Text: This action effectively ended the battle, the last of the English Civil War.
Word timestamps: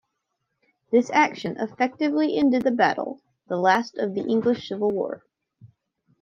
This 0.91 1.11
action 1.11 1.57
effectively 1.59 2.35
ended 2.35 2.63
the 2.63 2.71
battle, 2.71 3.21
the 3.47 3.57
last 3.57 3.99
of 3.99 4.15
the 4.15 4.25
English 4.25 4.67
Civil 4.67 4.89
War. 4.89 5.23